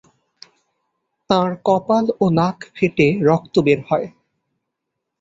[1.29, 4.07] তাঁর কপাল ও নাক ফেটে রক্ত বের হয়।